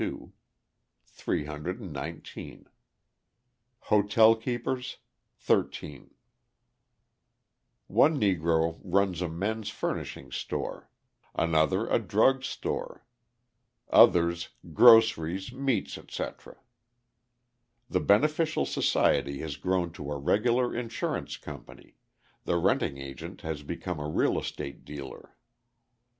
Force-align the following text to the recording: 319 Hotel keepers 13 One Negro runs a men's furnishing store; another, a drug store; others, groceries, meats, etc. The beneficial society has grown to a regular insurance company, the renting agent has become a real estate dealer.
319 1.05 2.65
Hotel 3.81 4.35
keepers 4.35 4.97
13 5.37 6.09
One 7.85 8.19
Negro 8.19 8.79
runs 8.83 9.21
a 9.21 9.29
men's 9.29 9.69
furnishing 9.69 10.31
store; 10.31 10.89
another, 11.35 11.87
a 11.87 11.99
drug 11.99 12.43
store; 12.43 13.05
others, 13.91 14.49
groceries, 14.73 15.53
meats, 15.53 15.99
etc. 15.99 16.57
The 17.87 17.99
beneficial 18.01 18.65
society 18.65 19.37
has 19.41 19.55
grown 19.55 19.91
to 19.91 20.11
a 20.11 20.17
regular 20.17 20.75
insurance 20.75 21.37
company, 21.37 21.93
the 22.45 22.57
renting 22.57 22.97
agent 22.97 23.41
has 23.41 23.61
become 23.61 23.99
a 23.99 24.09
real 24.09 24.39
estate 24.39 24.83
dealer. 24.83 25.35